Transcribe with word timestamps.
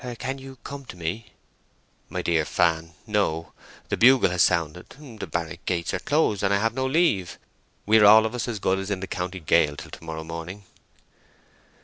"Can 0.17 0.39
you—come 0.39 0.85
to 0.85 0.95
me!" 0.97 1.27
"My 2.09 2.23
dear 2.23 2.43
Fan, 2.43 2.95
no! 3.05 3.53
The 3.89 3.97
bugle 3.97 4.31
has 4.31 4.41
sounded, 4.41 4.89
the 5.19 5.27
barrack 5.27 5.63
gates 5.65 5.93
are 5.93 5.99
closed, 5.99 6.41
and 6.41 6.51
I 6.51 6.57
have 6.57 6.73
no 6.73 6.87
leave. 6.87 7.37
We 7.85 7.99
are 7.99 8.05
all 8.05 8.25
of 8.25 8.33
us 8.33 8.47
as 8.47 8.57
good 8.57 8.79
as 8.79 8.89
in 8.89 8.99
the 9.01 9.05
county 9.05 9.39
gaol 9.39 9.75
till 9.75 9.91
to 9.91 10.03
morrow 10.03 10.23
morning." 10.23 10.63